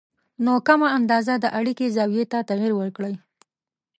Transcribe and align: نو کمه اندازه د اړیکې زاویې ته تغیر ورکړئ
نو 0.45 0.53
کمه 0.67 0.87
اندازه 0.97 1.33
د 1.39 1.45
اړیکې 1.59 1.93
زاویې 1.95 2.25
ته 2.31 2.39
تغیر 2.49 2.71
ورکړئ 2.77 3.15